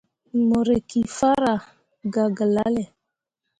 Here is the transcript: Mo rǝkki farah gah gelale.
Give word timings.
Mo 0.47 0.59
rǝkki 0.67 0.99
farah 1.17 1.61
gah 2.13 2.29
gelale. 2.37 2.83